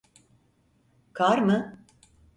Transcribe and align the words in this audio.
Kar 1.13 1.37
mı? 1.37 1.85